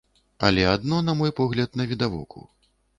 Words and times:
Але 0.47 0.63
адно, 0.75 1.03
на 1.11 1.17
мой 1.21 1.31
погляд, 1.43 1.79
навідавоку. 1.81 2.39